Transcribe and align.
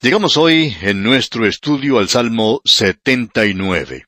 Llegamos 0.00 0.36
hoy 0.36 0.76
en 0.82 1.02
nuestro 1.02 1.44
estudio 1.44 1.98
al 1.98 2.08
Salmo 2.08 2.60
79. 2.64 4.04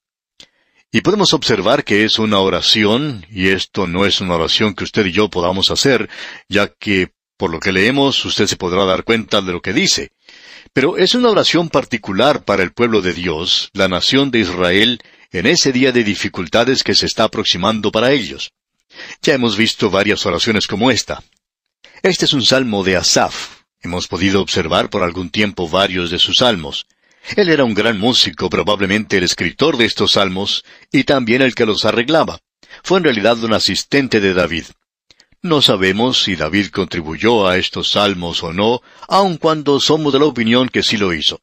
Y 0.93 1.01
podemos 1.01 1.35
observar 1.35 1.83
que 1.83 2.05
es 2.05 2.21
una 2.21 2.39
oración, 2.39 3.27
y 3.29 3.49
esto 3.49 3.89
no 3.89 4.07
es 4.07 4.21
una 4.21 4.37
oración 4.37 4.75
que 4.75 4.85
usted 4.85 5.07
y 5.07 5.11
yo 5.11 5.29
podamos 5.31 5.73
hacer, 5.73 6.09
ya 6.49 6.69
que 6.69 7.11
por 7.37 7.51
lo 7.51 7.59
que 7.59 7.73
leemos 7.73 8.25
usted 8.25 8.47
se 8.47 8.55
podrá 8.55 8.85
dar 8.85 9.03
cuenta 9.03 9.43
de 9.43 9.51
lo 9.51 9.61
que 9.61 9.73
dice. 9.73 10.13
Pero 10.73 10.97
es 10.97 11.17
una 11.17 11.29
oración 11.29 11.69
particular 11.69 12.45
para 12.45 12.63
el 12.63 12.73
pueblo 12.73 13.03
de 13.03 13.13
Dios, 13.13 13.71
la 13.73 13.89
nación 13.89 14.31
de 14.31 14.39
Israel, 14.39 15.03
en 15.33 15.47
ese 15.47 15.73
día 15.73 15.91
de 15.91 16.05
dificultades 16.05 16.85
que 16.85 16.95
se 16.95 17.07
está 17.07 17.25
aproximando 17.25 17.91
para 17.91 18.13
ellos. 18.13 18.53
Ya 19.23 19.35
hemos 19.35 19.57
visto 19.57 19.91
varias 19.91 20.25
oraciones 20.25 20.69
como 20.69 20.93
esta. 20.93 21.25
Este 22.01 22.27
es 22.27 22.33
un 22.33 22.45
salmo 22.45 22.85
de 22.85 22.97
Asaf, 22.97 23.60
Hemos 23.83 24.09
podido 24.09 24.43
observar 24.43 24.91
por 24.91 25.03
algún 25.03 25.31
tiempo 25.31 25.69
varios 25.69 26.11
de 26.11 26.19
sus 26.19 26.39
salmos. 26.39 26.87
Él 27.37 27.49
era 27.49 27.65
un 27.65 27.75
gran 27.75 27.99
músico, 27.99 28.51
probablemente 28.51 29.19
el 29.19 29.25
escritor 29.25 29.77
de 29.77 29.87
estos 29.87 30.13
salmos, 30.13 30.65
y 30.93 31.05
también 31.05 31.43
el 31.43 31.55
que 31.55 31.67
los 31.67 31.85
arreglaba. 31.85 32.41
Fue 32.83 32.99
en 32.99 33.05
realidad 33.05 33.43
un 33.43 33.55
asistente 33.55 34.21
de 34.21 34.35
David. 34.35 34.65
No 35.43 35.63
sabemos 35.63 36.23
si 36.23 36.37
David 36.37 36.69
contribuyó 36.69 37.49
a 37.49 37.57
estos 37.57 37.93
salmos 37.93 38.43
o 38.43 38.53
no, 38.53 38.83
aun 39.09 39.39
cuando 39.39 39.81
somos 39.81 40.13
de 40.13 40.19
la 40.19 40.27
opinión 40.27 40.69
que 40.69 40.83
sí 40.83 40.99
lo 40.99 41.15
hizo. 41.15 41.41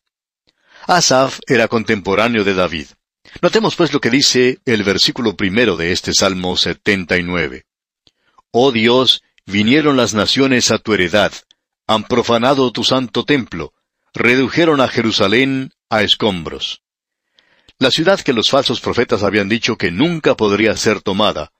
Asaf 0.85 1.39
era 1.47 1.67
contemporáneo 1.67 2.43
de 2.43 2.53
David. 2.53 2.87
Notemos 3.41 3.75
pues 3.75 3.91
lo 3.93 3.99
que 3.99 4.09
dice 4.09 4.59
el 4.65 4.83
versículo 4.83 5.35
primero 5.35 5.75
de 5.75 5.91
este 5.91 6.13
Salmo 6.13 6.55
79. 6.55 7.65
Oh 8.51 8.71
Dios, 8.71 9.23
vinieron 9.45 9.97
las 9.97 10.13
naciones 10.13 10.71
a 10.71 10.77
tu 10.77 10.93
heredad, 10.93 11.33
han 11.87 12.03
profanado 12.03 12.71
tu 12.71 12.83
santo 12.83 13.23
templo, 13.23 13.73
redujeron 14.13 14.81
a 14.81 14.87
Jerusalén 14.87 15.71
a 15.89 16.03
escombros. 16.03 16.81
La 17.79 17.91
ciudad 17.91 18.19
que 18.19 18.33
los 18.33 18.49
falsos 18.49 18.81
profetas 18.81 19.23
habían 19.23 19.49
dicho 19.49 19.77
que 19.77 19.91
nunca 19.91 20.35
podría 20.35 20.75
ser 20.75 21.01
tomada, 21.01 21.51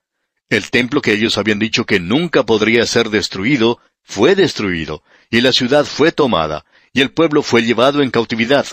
el 0.49 0.69
templo 0.69 1.01
que 1.01 1.13
ellos 1.13 1.37
habían 1.37 1.59
dicho 1.59 1.85
que 1.85 1.99
nunca 1.99 2.45
podría 2.45 2.85
ser 2.85 3.09
destruido, 3.09 3.79
fue 4.01 4.35
destruido, 4.35 5.03
y 5.29 5.41
la 5.41 5.51
ciudad 5.51 5.85
fue 5.85 6.13
tomada, 6.13 6.65
y 6.93 7.01
el 7.01 7.11
pueblo 7.11 7.41
fue 7.41 7.63
llevado 7.63 8.01
en 8.01 8.11
cautividad. 8.11 8.65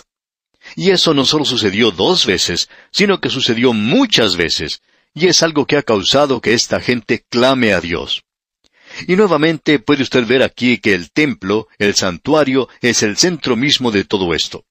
Y 0.75 0.91
eso 0.91 1.13
no 1.13 1.25
solo 1.25 1.43
sucedió 1.43 1.91
dos 1.91 2.25
veces, 2.25 2.69
sino 2.91 3.19
que 3.19 3.29
sucedió 3.29 3.73
muchas 3.73 4.37
veces, 4.37 4.81
y 5.13 5.27
es 5.27 5.43
algo 5.43 5.65
que 5.65 5.77
ha 5.77 5.83
causado 5.83 6.41
que 6.41 6.53
esta 6.53 6.79
gente 6.79 7.25
clame 7.29 7.73
a 7.73 7.81
Dios. 7.81 8.24
Y 9.07 9.15
nuevamente 9.15 9.79
puede 9.79 10.03
usted 10.03 10.25
ver 10.25 10.43
aquí 10.43 10.77
que 10.77 10.93
el 10.93 11.11
templo, 11.11 11.67
el 11.77 11.95
santuario, 11.95 12.69
es 12.81 13.03
el 13.03 13.17
centro 13.17 13.55
mismo 13.55 13.91
de 13.91 14.03
todo 14.03 14.33
esto. 14.33 14.65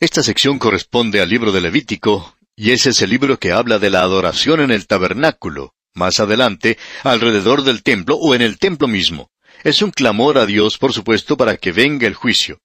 Esta 0.00 0.22
sección 0.22 0.58
corresponde 0.58 1.20
al 1.20 1.28
libro 1.28 1.50
de 1.50 1.60
Levítico, 1.60 2.36
y 2.54 2.70
ese 2.70 2.90
es 2.90 3.02
el 3.02 3.10
libro 3.10 3.38
que 3.38 3.52
habla 3.52 3.78
de 3.78 3.90
la 3.90 4.02
adoración 4.02 4.60
en 4.60 4.70
el 4.70 4.86
tabernáculo, 4.86 5.74
más 5.94 6.20
adelante, 6.20 6.78
alrededor 7.02 7.62
del 7.64 7.82
templo 7.82 8.16
o 8.16 8.34
en 8.34 8.42
el 8.42 8.58
templo 8.58 8.86
mismo. 8.86 9.30
Es 9.64 9.82
un 9.82 9.90
clamor 9.90 10.38
a 10.38 10.46
Dios, 10.46 10.78
por 10.78 10.92
supuesto, 10.92 11.36
para 11.36 11.56
que 11.56 11.72
venga 11.72 12.06
el 12.06 12.14
juicio. 12.14 12.60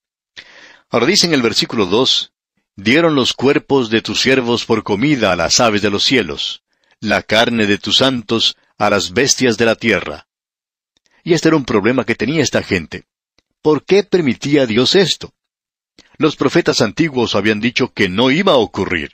Ahora 0.90 1.08
dice 1.08 1.26
en 1.26 1.34
el 1.34 1.42
versículo 1.42 1.88
dos, 1.88 2.34
Dieron 2.76 3.14
los 3.14 3.34
cuerpos 3.34 3.92
de 3.92 4.02
tus 4.02 4.22
siervos 4.22 4.66
por 4.66 4.84
comida 4.84 5.32
a 5.32 5.36
las 5.36 5.60
aves 5.60 5.84
de 5.84 5.92
los 5.92 6.04
cielos, 6.04 6.64
la 7.00 7.22
carne 7.22 7.68
de 7.68 7.78
tus 7.78 7.98
santos 7.98 8.58
a 8.80 8.90
las 8.90 9.12
bestias 9.12 9.58
de 9.58 9.66
la 9.66 9.76
tierra. 9.76 10.28
Y 11.24 11.34
este 11.34 11.48
era 11.50 11.58
un 11.58 11.66
problema 11.66 12.06
que 12.06 12.16
tenía 12.16 12.44
esta 12.44 12.62
gente. 12.64 13.06
¿Por 13.62 13.86
qué 13.86 14.04
permitía 14.04 14.66
Dios 14.66 14.96
esto? 14.96 15.34
Los 16.18 16.36
profetas 16.36 16.82
antiguos 16.82 17.36
habían 17.36 17.60
dicho 17.60 17.94
que 17.94 18.10
no 18.10 18.30
iba 18.30 18.54
a 18.54 18.58
ocurrir. 18.58 19.14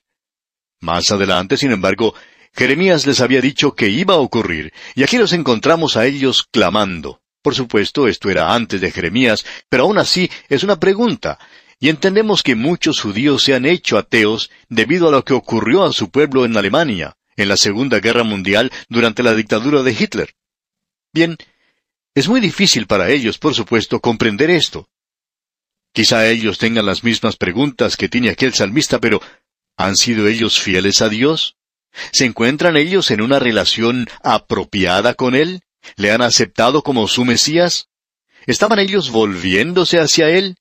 Más 0.82 1.12
adelante, 1.12 1.58
sin 1.58 1.72
embargo, 1.72 2.16
Jeremías 2.54 3.06
les 3.06 3.22
había 3.22 3.42
dicho 3.42 3.76
que 3.76 3.90
iba 3.90 4.16
a 4.16 4.20
ocurrir, 4.20 4.74
y 4.96 5.04
aquí 5.04 5.18
los 5.18 5.34
encontramos 5.34 5.98
a 5.98 6.06
ellos 6.06 6.48
clamando. 6.52 7.22
Por 7.42 7.56
supuesto, 7.56 8.08
esto 8.08 8.30
era 8.30 8.54
antes 8.54 8.82
de 8.82 8.92
Jeremías, 8.92 9.46
pero 9.70 9.84
aún 9.84 9.98
así 9.98 10.30
es 10.50 10.64
una 10.64 10.80
pregunta, 10.80 11.38
y 11.80 11.90
entendemos 11.90 12.44
que 12.44 12.56
muchos 12.56 13.00
judíos 13.00 13.44
se 13.44 13.56
han 13.56 13.66
hecho 13.66 13.98
ateos 13.98 14.50
debido 14.68 15.08
a 15.08 15.12
lo 15.12 15.24
que 15.24 15.34
ocurrió 15.34 15.84
a 15.84 15.94
su 15.94 16.10
pueblo 16.10 16.44
en 16.44 16.58
Alemania, 16.58 17.16
en 17.38 17.48
la 17.48 17.56
Segunda 17.56 18.00
Guerra 18.00 18.24
Mundial 18.24 18.72
durante 18.90 19.24
la 19.24 19.34
dictadura 19.34 19.84
de 19.84 19.92
Hitler. 19.92 20.36
Bien, 21.14 21.38
es 22.16 22.28
muy 22.28 22.42
difícil 22.42 22.88
para 22.88 23.10
ellos, 23.10 23.38
por 23.38 23.54
supuesto, 23.54 24.00
comprender 24.00 24.50
esto. 24.50 24.90
Quizá 25.94 26.28
ellos 26.28 26.58
tengan 26.58 26.86
las 26.86 27.04
mismas 27.04 27.36
preguntas 27.36 27.98
que 27.98 28.10
tiene 28.10 28.30
aquel 28.30 28.54
salmista, 28.54 29.00
pero 29.00 29.22
¿han 29.78 29.96
sido 29.96 30.28
ellos 30.28 30.60
fieles 30.60 31.02
a 31.02 31.10
Dios? 31.10 31.56
¿Se 32.12 32.26
encuentran 32.26 32.78
ellos 32.78 33.12
en 33.12 33.22
una 33.22 33.40
relación 33.40 34.08
apropiada 34.22 35.14
con 35.16 35.36
Él? 35.36 35.62
¿Le 35.96 36.12
han 36.12 36.22
aceptado 36.22 36.84
como 36.84 37.08
su 37.08 37.26
Mesías? 37.26 37.90
¿Estaban 38.46 38.80
ellos 38.80 39.10
volviéndose 39.12 40.00
hacia 40.00 40.30
Él? 40.30 40.58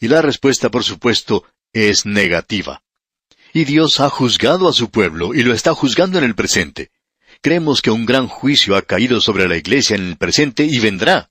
Y 0.00 0.08
la 0.08 0.22
respuesta, 0.22 0.70
por 0.70 0.82
supuesto, 0.82 1.44
es 1.72 2.06
negativa. 2.06 2.82
Y 3.52 3.64
Dios 3.64 4.00
ha 4.00 4.08
juzgado 4.08 4.68
a 4.68 4.72
su 4.72 4.90
pueblo 4.90 5.34
y 5.34 5.42
lo 5.42 5.52
está 5.52 5.74
juzgando 5.74 6.18
en 6.18 6.24
el 6.24 6.34
presente. 6.34 6.90
Creemos 7.42 7.80
que 7.80 7.90
un 7.90 8.04
gran 8.04 8.28
juicio 8.28 8.76
ha 8.76 8.82
caído 8.82 9.20
sobre 9.20 9.48
la 9.48 9.56
Iglesia 9.56 9.96
en 9.96 10.08
el 10.08 10.16
presente 10.16 10.64
y 10.64 10.78
vendrá. 10.78 11.30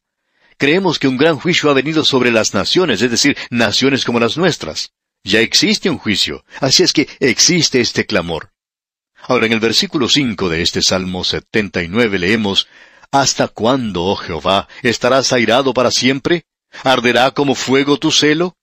Creemos 0.58 0.98
que 0.98 1.08
un 1.08 1.18
gran 1.18 1.40
juicio 1.40 1.70
ha 1.70 1.74
venido 1.74 2.04
sobre 2.04 2.32
las 2.32 2.54
naciones, 2.54 3.02
es 3.02 3.12
decir, 3.12 3.38
naciones 3.50 4.06
como 4.06 4.20
las 4.20 4.36
nuestras. 4.36 4.92
Ya 5.24 5.40
existe 5.40 5.90
un 5.90 5.98
juicio, 5.98 6.44
así 6.60 6.84
es 6.84 6.94
que 6.94 7.08
existe 7.20 7.80
este 7.80 8.06
clamor. 8.06 8.52
Ahora 9.22 9.46
en 9.46 9.54
el 9.54 9.60
versículo 9.60 10.10
cinco 10.10 10.50
de 10.50 10.62
este 10.62 10.82
Salmo 10.82 11.24
79 11.24 12.20
leemos, 12.20 12.68
¿Hasta 13.12 13.48
cuándo, 13.48 14.06
oh 14.06 14.16
Jehová, 14.16 14.68
estarás 14.82 15.34
airado 15.34 15.74
para 15.74 15.92
siempre? 15.92 16.46
¿Arderá 16.84 17.32
como 17.32 17.56
fuego 17.56 17.98
tu 17.98 18.12
celo? 18.12 18.56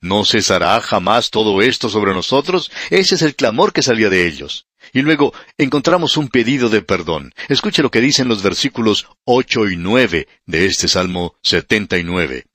¿No 0.00 0.24
cesará 0.24 0.80
jamás 0.80 1.30
todo 1.30 1.60
esto 1.60 1.90
sobre 1.90 2.14
nosotros? 2.14 2.70
Ese 2.88 3.16
es 3.16 3.22
el 3.22 3.36
clamor 3.36 3.72
que 3.72 3.82
salía 3.82 4.08
de 4.08 4.26
ellos. 4.26 4.66
Y 4.94 5.02
luego 5.02 5.34
encontramos 5.58 6.16
un 6.16 6.28
pedido 6.28 6.70
de 6.70 6.80
perdón. 6.80 7.34
Escuche 7.48 7.82
lo 7.82 7.90
que 7.90 8.00
dicen 8.00 8.26
los 8.26 8.42
versículos 8.42 9.06
ocho 9.24 9.68
y 9.68 9.76
nueve 9.76 10.26
de 10.46 10.64
este 10.64 10.88
Salmo 10.88 11.36
setenta 11.42 11.98
y 11.98 12.04
nueve. 12.04 12.46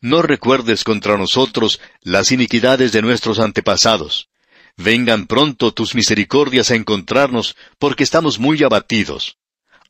No 0.00 0.20
recuerdes 0.20 0.82
contra 0.82 1.16
nosotros 1.16 1.80
las 2.02 2.32
iniquidades 2.32 2.90
de 2.92 3.02
nuestros 3.02 3.38
antepasados. 3.38 4.28
Vengan 4.76 5.26
pronto 5.26 5.72
tus 5.72 5.94
misericordias 5.94 6.72
a 6.72 6.74
encontrarnos, 6.74 7.56
porque 7.78 8.02
estamos 8.02 8.40
muy 8.40 8.62
abatidos. 8.64 9.38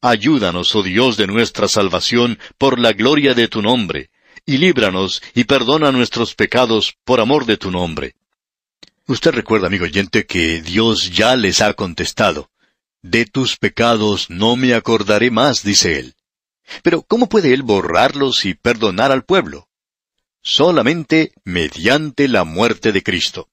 Ayúdanos, 0.03 0.75
oh 0.75 0.83
Dios 0.83 1.17
de 1.17 1.27
nuestra 1.27 1.67
salvación, 1.67 2.39
por 2.59 2.79
la 2.79 2.93
gloria 2.93 3.33
de 3.33 3.49
tu 3.49 3.63
nombre, 3.63 4.11
y 4.47 4.59
líbranos 4.59 5.23
y 5.35 5.45
perdona 5.45 5.93
nuestros 5.93 6.35
pecados 6.35 6.97
por 7.05 7.21
amor 7.21 7.47
de 7.47 7.57
tu 7.57 7.71
nombre. 7.71 8.15
Usted 9.07 9.33
recuerda, 9.33 9.67
amigo 9.67 9.85
oyente, 9.85 10.27
que 10.27 10.63
Dios 10.63 11.11
ya 11.11 11.37
les 11.37 11.61
ha 11.61 11.75
contestado. 11.75 12.51
De 13.03 13.27
tus 13.27 13.59
pecados 13.59 14.31
no 14.31 14.57
me 14.57 14.73
acordaré 14.73 15.31
más, 15.31 15.63
dice 15.63 15.99
él. 15.99 16.15
Pero 16.83 17.03
¿cómo 17.03 17.29
puede 17.29 17.53
él 17.53 17.63
borrarlos 17.63 18.47
y 18.47 18.55
perdonar 18.55 19.13
al 19.13 19.25
pueblo? 19.25 19.69
Solamente 20.41 21.33
mediante 21.45 22.29
la 22.29 22.45
muerte 22.45 22.93
de 22.93 23.03
Cristo. 23.03 23.51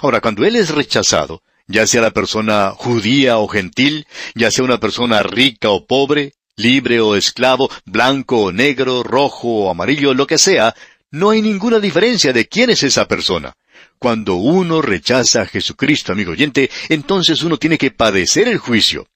Ahora, 0.00 0.20
cuando 0.20 0.44
él 0.44 0.54
es 0.54 0.70
rechazado, 0.70 1.42
ya 1.66 1.86
sea 1.86 2.02
la 2.02 2.12
persona 2.12 2.70
judía 2.70 3.38
o 3.38 3.48
gentil, 3.48 4.06
ya 4.34 4.52
sea 4.52 4.64
una 4.64 4.78
persona 4.78 5.22
rica 5.22 5.70
o 5.70 5.86
pobre, 5.86 6.34
libre 6.56 7.00
o 7.00 7.16
esclavo, 7.16 7.70
blanco 7.84 8.38
o 8.38 8.52
negro, 8.52 9.02
rojo 9.02 9.48
o 9.48 9.70
amarillo, 9.70 10.14
lo 10.14 10.26
que 10.26 10.38
sea, 10.38 10.74
no 11.10 11.30
hay 11.30 11.42
ninguna 11.42 11.78
diferencia 11.78 12.32
de 12.32 12.46
quién 12.46 12.70
es 12.70 12.82
esa 12.82 13.06
persona. 13.06 13.54
Cuando 13.98 14.34
uno 14.34 14.82
rechaza 14.82 15.42
a 15.42 15.46
Jesucristo, 15.46 16.12
amigo 16.12 16.32
oyente, 16.32 16.70
entonces 16.88 17.42
uno 17.42 17.58
tiene 17.58 17.78
que 17.78 17.90
padecer 17.90 18.48
el 18.48 18.58
juicio. 18.58 19.06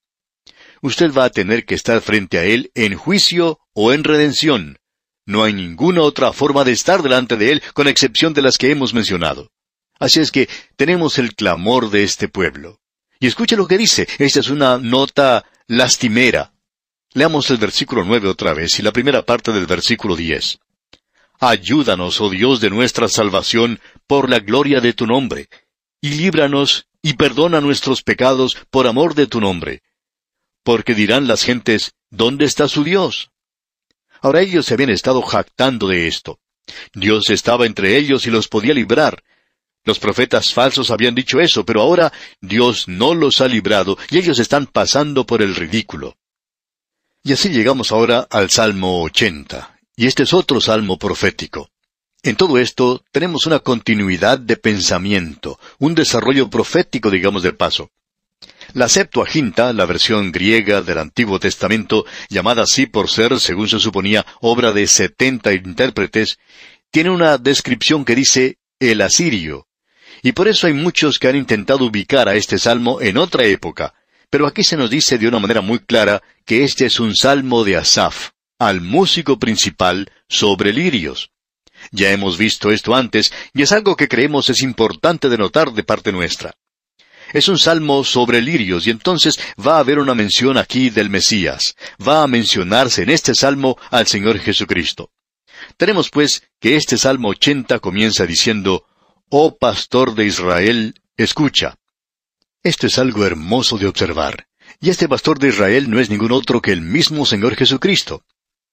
Usted 0.83 1.13
va 1.13 1.25
a 1.25 1.31
tener 1.31 1.65
que 1.65 1.75
estar 1.75 2.01
frente 2.01 2.39
a 2.39 2.45
Él 2.45 2.71
en 2.75 2.97
juicio 2.97 3.61
o 3.75 3.93
en 3.93 4.05
redención. 4.05 4.79
No 5.27 5.45
hay 5.45 5.53
ninguna 5.53 6.03
otra 6.03 6.33
forma 6.33 6.65
de 6.65 6.73
estar 6.73 7.03
delante 7.03 7.37
de 7.37 7.53
Él 7.53 7.63
con 7.75 7.89
excepción 7.89 8.33
de 8.33 8.43
las 8.43 8.57
que 8.57 8.71
hemos 8.71 8.95
mencionado. 8.95 9.51
Así 9.99 10.21
es 10.21 10.31
que 10.31 10.49
tenemos 10.77 11.19
el 11.19 11.35
clamor 11.35 11.91
de 11.91 12.05
este 12.05 12.29
pueblo. 12.29 12.81
Y 13.19 13.27
escuche 13.27 13.57
lo 13.57 13.69
que 13.69 13.77
dice. 13.77 14.09
Esta 14.19 14.41
es 14.41 14.49
una 14.49 14.79
nota 14.79 15.45
lastimera. 15.67 16.55
Leamos 17.13 17.51
el 17.51 17.57
versículo 17.57 18.05
nueve 18.05 18.29
otra 18.29 18.55
vez 18.55 18.79
y 18.79 18.83
la 18.83 18.93
primera 18.93 19.23
parte 19.23 19.53
del 19.53 19.67
versículo 19.67 20.15
diez. 20.15 20.61
Ayúdanos, 21.41 22.21
oh 22.21 22.31
Dios 22.31 22.61
de 22.61 22.71
nuestra 22.71 23.09
salvación, 23.09 23.81
por 24.07 24.31
la 24.31 24.39
gloria 24.39 24.81
de 24.81 24.93
tu 24.93 25.07
nombre, 25.07 25.49
y 26.01 26.11
líbranos 26.11 26.87
y 27.03 27.15
perdona 27.15 27.61
nuestros 27.61 28.03
pecados 28.03 28.57
por 28.71 28.87
amor 28.87 29.15
de 29.15 29.27
tu 29.27 29.41
nombre. 29.41 29.83
Porque 30.63 30.95
dirán 30.95 31.27
las 31.27 31.43
gentes, 31.43 31.95
¿dónde 32.11 32.45
está 32.45 32.69
su 32.69 32.85
Dios? 32.85 33.31
Ahora 34.21 34.43
ellos 34.43 34.67
se 34.67 34.75
habían 34.75 34.91
estado 34.91 35.23
jactando 35.23 35.89
de 35.89 36.07
esto. 36.07 36.39
Dios 36.95 37.31
estaba 37.31 37.67
entre 37.67 37.97
ellos 37.97 38.27
y 38.27 38.31
los 38.31 38.47
podía 38.47 38.75
librar. 38.75 39.25
Los 39.83 39.99
profetas 39.99 40.53
falsos 40.53 40.91
habían 40.91 41.15
dicho 41.17 41.41
eso, 41.41 41.65
pero 41.65 41.81
ahora 41.81 42.13
Dios 42.41 42.87
no 42.87 43.15
los 43.15 43.41
ha 43.41 43.49
librado 43.49 43.99
y 44.11 44.19
ellos 44.19 44.39
están 44.39 44.67
pasando 44.67 45.27
por 45.27 45.43
el 45.43 45.57
ridículo. 45.57 46.17
Y 47.23 47.35
así 47.35 47.51
llegamos 47.51 47.93
ahora 47.93 48.27
al 48.31 48.49
Salmo 48.49 49.03
80, 49.03 49.79
y 49.95 50.07
este 50.07 50.23
es 50.23 50.33
otro 50.33 50.59
salmo 50.59 50.99
profético. 50.99 51.71
En 52.23 52.35
todo 52.35 52.57
esto 52.57 53.05
tenemos 53.13 53.45
una 53.45 53.59
continuidad 53.59 54.39
de 54.39 54.57
pensamiento, 54.57 55.61
un 55.79 55.95
desarrollo 55.95 56.49
profético, 56.49 57.11
digamos 57.11 57.43
de 57.43 57.53
paso. 57.53 57.91
La 58.73 58.89
Septuaginta, 58.89 59.75
la 59.75 59.85
versión 59.85 60.33
griega 60.33 60.81
del 60.81 60.97
Antiguo 60.97 61.39
Testamento, 61.39 62.07
llamada 62.31 62.63
así 62.63 62.87
por 62.87 63.11
ser, 63.11 63.39
según 63.39 63.69
se 63.69 63.81
suponía, 63.81 64.25
obra 64.41 64.73
de 64.73 64.87
setenta 64.87 65.53
intérpretes, 65.53 66.39
tiene 66.91 67.11
una 67.11 67.37
descripción 67.37 68.07
que 68.07 68.15
dice 68.15 68.59
el 68.79 69.03
asirio. 69.03 69.67
Y 70.23 70.33
por 70.33 70.49
eso 70.49 70.69
hay 70.69 70.73
muchos 70.73 71.19
que 71.19 71.29
han 71.29 71.37
intentado 71.37 71.85
ubicar 71.85 72.31
a 72.31 72.35
este 72.35 72.59
salmo 72.59 73.03
en 73.03 73.19
otra 73.19 73.45
época. 73.45 73.93
Pero 74.31 74.47
aquí 74.47 74.63
se 74.63 74.77
nos 74.77 74.91
dice 74.91 75.19
de 75.19 75.27
una 75.27 75.41
manera 75.41 75.61
muy 75.61 75.81
clara 75.81 76.23
que 76.47 76.63
este 76.63 76.87
es 76.87 77.01
un 77.01 77.17
salmo 77.17 77.65
de 77.65 77.77
Asaf, 77.77 78.31
al 78.59 78.81
músico 78.81 79.39
principal 79.39 80.11
sobre 80.29 80.73
lirios. 80.73 81.33
Ya 81.91 82.11
hemos 82.11 82.39
visto 82.39 82.71
esto 82.71 82.95
antes 82.95 83.33
y 83.53 83.63
es 83.63 83.73
algo 83.73 83.97
que 83.97 84.09
creemos 84.09 84.49
es 84.51 84.63
importante 84.63 85.29
de 85.29 85.39
notar 85.39 85.73
de 85.73 85.83
parte 85.83 86.13
nuestra. 86.13 86.55
Es 87.33 87.49
un 87.49 87.59
salmo 87.59 88.05
sobre 88.05 88.41
lirios 88.41 88.87
y 88.87 88.91
entonces 88.91 89.39
va 89.65 89.77
a 89.77 89.81
haber 89.81 89.99
una 89.99 90.15
mención 90.15 90.59
aquí 90.59 90.91
del 90.91 91.11
Mesías. 91.11 91.77
Va 92.07 92.23
a 92.23 92.27
mencionarse 92.27 93.03
en 93.03 93.11
este 93.11 93.35
salmo 93.35 93.79
al 93.91 94.07
Señor 94.07 94.39
Jesucristo. 94.39 95.11
Tenemos 95.77 96.11
pues 96.11 96.43
que 96.61 96.77
este 96.77 96.99
salmo 96.99 97.29
80 97.29 97.79
comienza 97.81 98.27
diciendo, 98.27 98.87
Oh 99.29 99.57
pastor 99.57 100.15
de 100.15 100.27
Israel, 100.27 100.95
escucha. 101.17 101.80
Esto 102.63 102.87
es 102.87 102.99
algo 102.99 103.25
hermoso 103.25 103.79
de 103.79 103.87
observar. 103.87 104.47
Y 104.81 104.91
este 104.91 105.09
pastor 105.09 105.39
de 105.39 105.49
Israel 105.49 105.89
no 105.89 105.99
es 105.99 106.11
ningún 106.11 106.31
otro 106.33 106.61
que 106.61 106.73
el 106.73 106.83
mismo 106.83 107.25
Señor 107.25 107.57
Jesucristo. 107.57 108.23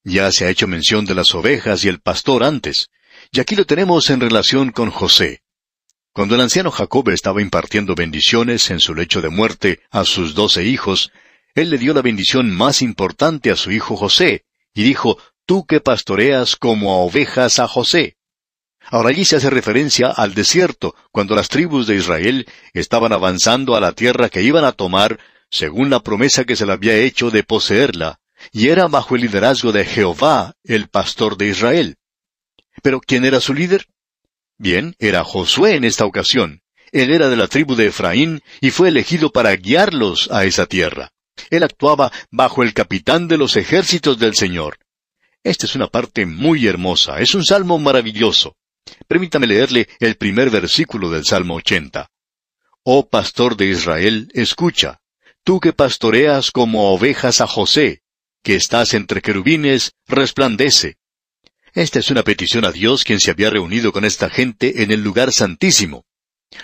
Ya 0.03 0.29
se 0.33 0.45
ha 0.45 0.49
hecho 0.49 0.67
mención 0.67 1.05
de 1.05 1.15
las 1.15 1.33
ovejas 1.33 1.85
y 1.85 1.87
el 1.87 2.01
pastor 2.01 2.43
antes. 2.43 2.89
Y 3.31 3.39
aquí 3.39 3.55
lo 3.55 3.65
tenemos 3.65 4.09
en 4.09 4.19
relación 4.19 4.71
con 4.71 4.89
José. 4.89 5.41
Cuando 6.11 6.35
el 6.35 6.41
anciano 6.41 6.69
Jacob 6.69 7.09
estaba 7.09 7.41
impartiendo 7.41 7.95
bendiciones 7.95 8.69
en 8.71 8.81
su 8.81 8.93
lecho 8.93 9.21
de 9.21 9.29
muerte 9.29 9.79
a 9.89 10.03
sus 10.03 10.35
doce 10.35 10.65
hijos, 10.65 11.11
él 11.55 11.69
le 11.69 11.77
dio 11.77 11.93
la 11.93 12.01
bendición 12.01 12.51
más 12.51 12.81
importante 12.81 13.51
a 13.51 13.55
su 13.55 13.71
hijo 13.71 13.95
José, 13.95 14.43
y 14.73 14.83
dijo, 14.83 15.17
Tú 15.45 15.65
que 15.65 15.79
pastoreas 15.79 16.57
como 16.57 16.91
a 16.91 16.97
ovejas 16.97 17.59
a 17.59 17.69
José. 17.69 18.16
Ahora 18.89 19.09
allí 19.09 19.25
se 19.25 19.35
hace 19.35 19.49
referencia 19.49 20.07
al 20.07 20.33
desierto, 20.33 20.95
cuando 21.11 21.35
las 21.35 21.49
tribus 21.49 21.87
de 21.87 21.95
Israel 21.95 22.47
estaban 22.73 23.11
avanzando 23.11 23.75
a 23.75 23.81
la 23.81 23.91
tierra 23.91 24.29
que 24.29 24.43
iban 24.43 24.63
a 24.63 24.71
tomar, 24.71 25.19
según 25.49 25.89
la 25.89 26.01
promesa 26.01 26.45
que 26.45 26.55
se 26.55 26.65
le 26.65 26.73
había 26.73 26.95
hecho 26.95 27.29
de 27.29 27.43
poseerla, 27.43 28.19
y 28.51 28.69
era 28.69 28.87
bajo 28.87 29.15
el 29.15 29.21
liderazgo 29.21 29.71
de 29.71 29.83
Jehová, 29.83 30.53
el 30.63 30.87
pastor 30.87 31.37
de 31.37 31.47
Israel. 31.49 31.97
Pero 32.81 33.01
¿quién 33.01 33.25
era 33.25 33.41
su 33.41 33.53
líder? 33.53 33.87
Bien, 34.57 34.95
era 34.99 35.23
Josué 35.23 35.75
en 35.75 35.83
esta 35.83 36.05
ocasión. 36.05 36.61
Él 36.91 37.11
era 37.11 37.29
de 37.29 37.35
la 37.35 37.47
tribu 37.47 37.75
de 37.75 37.87
Efraín 37.87 38.41
y 38.61 38.71
fue 38.71 38.87
elegido 38.87 39.31
para 39.31 39.55
guiarlos 39.55 40.29
a 40.31 40.45
esa 40.45 40.65
tierra. 40.65 41.11
Él 41.49 41.63
actuaba 41.63 42.11
bajo 42.31 42.63
el 42.63 42.73
capitán 42.73 43.27
de 43.27 43.37
los 43.37 43.57
ejércitos 43.57 44.17
del 44.17 44.35
Señor. 44.35 44.79
Esta 45.43 45.65
es 45.65 45.75
una 45.75 45.87
parte 45.87 46.25
muy 46.25 46.67
hermosa, 46.67 47.19
es 47.19 47.35
un 47.35 47.43
salmo 47.43 47.77
maravilloso. 47.77 48.55
Permítame 49.07 49.47
leerle 49.47 49.87
el 49.99 50.15
primer 50.15 50.49
versículo 50.49 51.09
del 51.09 51.25
Salmo 51.25 51.55
80. 51.55 52.09
Oh 52.83 53.09
pastor 53.09 53.57
de 53.57 53.65
Israel, 53.67 54.29
escucha, 54.33 55.01
tú 55.43 55.59
que 55.59 55.73
pastoreas 55.73 56.51
como 56.51 56.93
ovejas 56.93 57.41
a 57.41 57.47
José, 57.47 58.01
que 58.43 58.55
estás 58.55 58.93
entre 58.93 59.21
querubines, 59.21 59.93
resplandece. 60.07 60.97
Esta 61.73 61.99
es 61.99 62.09
una 62.09 62.23
petición 62.23 62.65
a 62.65 62.71
Dios 62.71 63.03
quien 63.03 63.19
se 63.19 63.31
había 63.31 63.49
reunido 63.49 63.91
con 63.91 64.05
esta 64.05 64.29
gente 64.29 64.83
en 64.83 64.91
el 64.91 65.03
lugar 65.03 65.31
santísimo. 65.31 66.05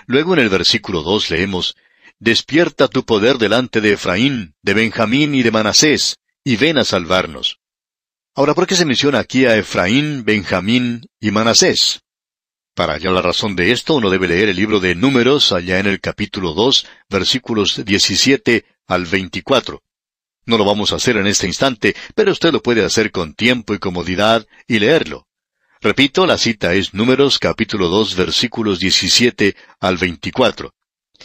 Luego 0.05 0.33
en 0.33 0.39
el 0.39 0.49
versículo 0.49 1.03
dos 1.03 1.29
leemos, 1.29 1.75
Despierta 2.19 2.87
tu 2.87 3.03
poder 3.05 3.37
delante 3.37 3.81
de 3.81 3.93
Efraín, 3.93 4.55
de 4.61 4.73
Benjamín 4.73 5.35
y 5.35 5.43
de 5.43 5.51
Manasés, 5.51 6.19
y 6.43 6.55
ven 6.55 6.77
a 6.77 6.85
salvarnos. 6.85 7.59
Ahora, 8.35 8.53
¿por 8.53 8.65
qué 8.65 8.75
se 8.75 8.85
menciona 8.85 9.19
aquí 9.19 9.45
a 9.45 9.57
Efraín, 9.57 10.23
Benjamín 10.23 11.05
y 11.19 11.31
Manasés? 11.31 12.02
Para 12.75 12.93
hallar 12.93 13.13
la 13.13 13.21
razón 13.21 13.55
de 13.55 13.71
esto, 13.71 13.93
uno 13.93 14.09
debe 14.09 14.27
leer 14.27 14.49
el 14.49 14.55
libro 14.55 14.79
de 14.79 14.95
Números 14.95 15.51
allá 15.51 15.77
en 15.77 15.85
el 15.85 16.01
capítulo 16.01 16.53
2, 16.53 16.87
versículos 17.07 17.85
17 17.85 18.65
al 18.87 19.05
24. 19.05 19.83
No 20.47 20.57
lo 20.57 20.65
vamos 20.65 20.91
a 20.91 20.95
hacer 20.95 21.17
en 21.17 21.27
este 21.27 21.45
instante, 21.45 21.95
pero 22.15 22.31
usted 22.31 22.51
lo 22.51 22.63
puede 22.63 22.83
hacer 22.83 23.11
con 23.11 23.35
tiempo 23.35 23.75
y 23.75 23.77
comodidad 23.77 24.47
y 24.67 24.79
leerlo. 24.79 25.27
Repito, 25.81 26.25
la 26.25 26.39
cita 26.39 26.73
es 26.73 26.95
Números 26.95 27.37
capítulo 27.37 27.89
2 27.89 28.15
versículos 28.15 28.79
17 28.79 29.55
al 29.79 29.97
24. 29.97 30.73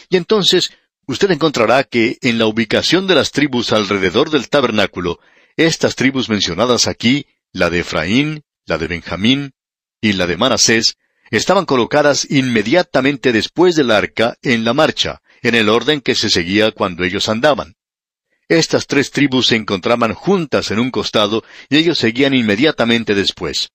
Y 0.07 0.17
entonces, 0.17 0.71
usted 1.07 1.31
encontrará 1.31 1.83
que 1.83 2.19
en 2.21 2.37
la 2.37 2.45
ubicación 2.45 3.07
de 3.07 3.15
las 3.15 3.31
tribus 3.31 3.73
alrededor 3.73 4.29
del 4.29 4.49
tabernáculo, 4.49 5.19
estas 5.57 5.95
tribus 5.95 6.29
mencionadas 6.29 6.87
aquí, 6.87 7.25
la 7.51 7.71
de 7.71 7.79
Efraín, 7.79 8.43
la 8.67 8.77
de 8.77 8.85
Benjamín 8.85 9.53
y 9.99 10.13
la 10.13 10.27
de 10.27 10.37
Manasés, 10.37 10.95
estaban 11.31 11.65
colocadas 11.65 12.29
inmediatamente 12.29 13.31
después 13.31 13.75
del 13.75 13.91
arca 13.91 14.37
en 14.41 14.63
la 14.63 14.73
marcha, 14.73 15.21
en 15.41 15.55
el 15.55 15.69
orden 15.69 16.01
que 16.01 16.15
se 16.15 16.29
seguía 16.29 16.71
cuando 16.71 17.03
ellos 17.03 17.29
andaban. 17.29 17.75
Estas 18.47 18.87
tres 18.87 19.11
tribus 19.11 19.47
se 19.47 19.55
encontraban 19.55 20.13
juntas 20.13 20.71
en 20.71 20.79
un 20.79 20.89
costado 20.89 21.43
y 21.69 21.77
ellos 21.77 21.99
seguían 21.99 22.33
inmediatamente 22.33 23.13
después. 23.13 23.69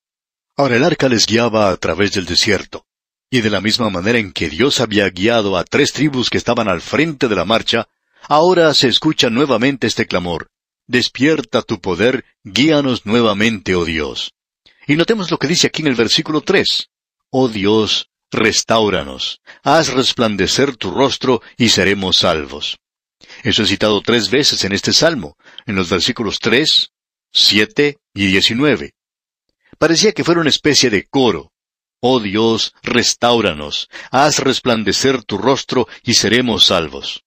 Ahora 0.56 0.76
el 0.76 0.84
arca 0.84 1.08
les 1.08 1.26
guiaba 1.26 1.70
a 1.70 1.76
través 1.76 2.12
del 2.12 2.26
desierto. 2.26 2.84
Y 3.31 3.40
de 3.40 3.50
la 3.50 3.60
misma 3.60 3.90
manera 3.90 4.19
en 4.19 4.32
que 4.32 4.48
Dios 4.48 4.81
había 4.81 5.08
guiado 5.10 5.56
a 5.56 5.64
tres 5.64 5.93
tribus 5.93 6.31
que 6.31 6.38
estaban 6.38 6.69
al 6.69 6.81
frente 6.81 7.29
de 7.29 7.36
la 7.36 7.44
marcha, 7.44 7.88
ahora 8.29 8.74
se 8.74 8.88
escucha 8.88 9.31
nuevamente 9.31 9.86
este 9.86 10.06
clamor. 10.06 10.48
Despierta 10.86 11.62
tu 11.62 11.81
poder, 11.81 12.24
guíanos 12.43 13.06
nuevamente, 13.06 13.74
oh 13.74 13.84
Dios. 13.84 14.32
Y 14.86 14.96
notemos 14.96 15.31
lo 15.31 15.38
que 15.38 15.48
dice 15.48 15.69
aquí 15.69 15.82
en 15.82 15.88
el 15.88 15.94
versículo 15.94 16.43
tres. 16.43 16.90
Oh 17.36 17.48
Dios, 17.48 18.10
restauranos, 18.31 19.41
haz 19.64 19.93
resplandecer 19.93 20.76
tu 20.76 20.93
rostro 20.93 21.43
y 21.56 21.70
seremos 21.70 22.19
salvos. 22.19 22.79
Eso 23.43 23.64
es 23.64 23.70
citado 23.70 24.00
tres 24.03 24.31
veces 24.31 24.62
en 24.62 24.70
este 24.70 24.93
salmo, 24.93 25.36
en 25.67 25.74
los 25.74 25.91
versículos 25.91 26.38
tres, 26.38 26.93
siete 27.32 27.98
y 28.14 28.26
diecinueve. 28.26 28.94
Parecía 29.79 30.12
que 30.12 30.22
fuera 30.22 30.43
una 30.43 30.50
especie 30.50 30.91
de 30.91 31.08
coro. 31.08 31.50
Oh 31.98 32.20
Dios, 32.20 32.72
restauranos, 32.84 33.88
haz 34.12 34.38
resplandecer 34.38 35.24
tu 35.24 35.36
rostro 35.36 35.88
y 36.05 36.14
seremos 36.14 36.67
salvos. 36.67 37.24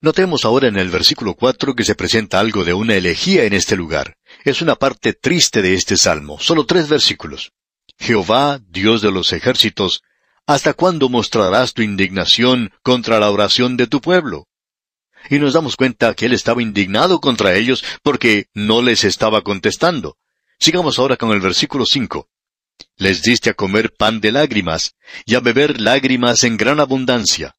Notemos 0.00 0.46
ahora 0.46 0.68
en 0.68 0.78
el 0.78 0.88
versículo 0.88 1.34
cuatro 1.34 1.74
que 1.74 1.84
se 1.84 1.94
presenta 1.94 2.40
algo 2.40 2.64
de 2.64 2.72
una 2.72 2.94
elegía 2.94 3.44
en 3.44 3.52
este 3.52 3.76
lugar. 3.76 4.16
Es 4.46 4.62
una 4.62 4.76
parte 4.76 5.12
triste 5.12 5.60
de 5.60 5.74
este 5.74 5.98
salmo, 5.98 6.40
solo 6.40 6.64
tres 6.64 6.88
versículos. 6.88 7.52
Jehová, 7.98 8.60
Dios 8.68 9.02
de 9.02 9.12
los 9.12 9.32
ejércitos, 9.32 10.02
¿hasta 10.46 10.74
cuándo 10.74 11.08
mostrarás 11.08 11.72
tu 11.74 11.82
indignación 11.82 12.72
contra 12.82 13.20
la 13.20 13.30
oración 13.30 13.76
de 13.76 13.86
tu 13.86 14.00
pueblo? 14.00 14.48
y 15.30 15.38
nos 15.38 15.52
damos 15.52 15.76
cuenta 15.76 16.14
que 16.14 16.26
él 16.26 16.32
estaba 16.32 16.62
indignado 16.62 17.20
contra 17.20 17.54
ellos 17.54 17.84
porque 18.02 18.46
no 18.54 18.82
les 18.82 19.04
estaba 19.04 19.42
contestando. 19.42 20.16
Sigamos 20.58 20.98
ahora 20.98 21.16
con 21.16 21.30
el 21.30 21.40
versículo 21.40 21.86
cinco. 21.86 22.28
Les 22.96 23.22
diste 23.22 23.50
a 23.50 23.54
comer 23.54 23.92
pan 23.92 24.20
de 24.20 24.32
lágrimas, 24.32 24.94
y 25.24 25.34
a 25.34 25.40
beber 25.40 25.80
lágrimas 25.80 26.44
en 26.44 26.56
gran 26.56 26.80
abundancia. 26.80 27.56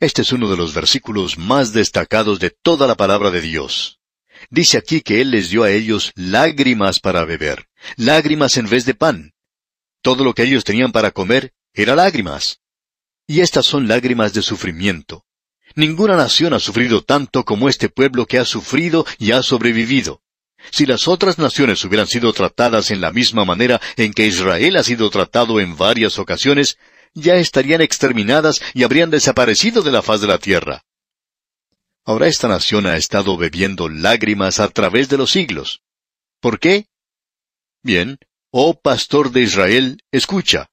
Este 0.00 0.22
es 0.22 0.32
uno 0.32 0.50
de 0.50 0.56
los 0.56 0.74
versículos 0.74 1.38
más 1.38 1.72
destacados 1.72 2.40
de 2.40 2.50
toda 2.50 2.86
la 2.86 2.94
palabra 2.94 3.30
de 3.30 3.40
Dios. 3.40 4.00
Dice 4.50 4.76
aquí 4.76 5.00
que 5.00 5.20
Él 5.20 5.30
les 5.30 5.50
dio 5.50 5.62
a 5.62 5.70
ellos 5.70 6.12
lágrimas 6.14 7.00
para 7.00 7.24
beber, 7.24 7.68
lágrimas 7.96 8.56
en 8.56 8.68
vez 8.68 8.84
de 8.84 8.94
pan. 8.94 9.33
Todo 10.04 10.22
lo 10.22 10.34
que 10.34 10.42
ellos 10.42 10.64
tenían 10.64 10.92
para 10.92 11.12
comer 11.12 11.54
era 11.72 11.96
lágrimas. 11.96 12.60
Y 13.26 13.40
estas 13.40 13.64
son 13.64 13.88
lágrimas 13.88 14.34
de 14.34 14.42
sufrimiento. 14.42 15.24
Ninguna 15.76 16.14
nación 16.14 16.52
ha 16.52 16.60
sufrido 16.60 17.02
tanto 17.02 17.46
como 17.46 17.70
este 17.70 17.88
pueblo 17.88 18.26
que 18.26 18.38
ha 18.38 18.44
sufrido 18.44 19.06
y 19.18 19.32
ha 19.32 19.42
sobrevivido. 19.42 20.20
Si 20.70 20.84
las 20.84 21.08
otras 21.08 21.38
naciones 21.38 21.82
hubieran 21.86 22.06
sido 22.06 22.34
tratadas 22.34 22.90
en 22.90 23.00
la 23.00 23.12
misma 23.12 23.46
manera 23.46 23.80
en 23.96 24.12
que 24.12 24.26
Israel 24.26 24.76
ha 24.76 24.82
sido 24.82 25.08
tratado 25.08 25.58
en 25.58 25.74
varias 25.74 26.18
ocasiones, 26.18 26.76
ya 27.14 27.36
estarían 27.36 27.80
exterminadas 27.80 28.60
y 28.74 28.82
habrían 28.82 29.08
desaparecido 29.08 29.80
de 29.80 29.92
la 29.92 30.02
faz 30.02 30.20
de 30.20 30.26
la 30.26 30.38
tierra. 30.38 30.84
Ahora 32.04 32.26
esta 32.26 32.46
nación 32.46 32.84
ha 32.84 32.98
estado 32.98 33.38
bebiendo 33.38 33.88
lágrimas 33.88 34.60
a 34.60 34.68
través 34.68 35.08
de 35.08 35.16
los 35.16 35.30
siglos. 35.30 35.80
¿Por 36.40 36.60
qué? 36.60 36.88
Bien, 37.82 38.18
Oh 38.56 38.80
pastor 38.80 39.32
de 39.32 39.40
Israel, 39.40 40.00
escucha. 40.12 40.70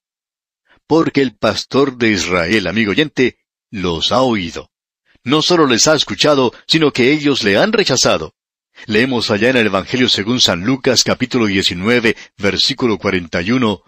Porque 0.86 1.20
el 1.20 1.34
pastor 1.34 1.96
de 1.96 2.12
Israel, 2.12 2.68
amigo 2.68 2.92
oyente, 2.92 3.38
los 3.72 4.12
ha 4.12 4.20
oído. 4.20 4.70
No 5.24 5.42
solo 5.42 5.66
les 5.66 5.88
ha 5.88 5.96
escuchado, 5.96 6.52
sino 6.68 6.92
que 6.92 7.10
ellos 7.10 7.42
le 7.42 7.58
han 7.58 7.72
rechazado. 7.72 8.36
Leemos 8.86 9.32
allá 9.32 9.50
en 9.50 9.56
el 9.56 9.66
Evangelio 9.66 10.08
según 10.08 10.40
San 10.40 10.60
Lucas 10.60 11.02
capítulo 11.02 11.46
19, 11.46 12.16
versículo 12.36 12.98
41, 12.98 13.82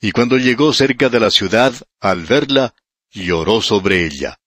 y 0.00 0.12
cuando 0.12 0.38
llegó 0.38 0.72
cerca 0.72 1.10
de 1.10 1.20
la 1.20 1.30
ciudad, 1.30 1.74
al 2.00 2.24
verla, 2.24 2.74
lloró 3.10 3.60
sobre 3.60 4.06
ella. 4.06 4.40